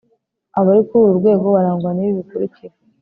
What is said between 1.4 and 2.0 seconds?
barangwa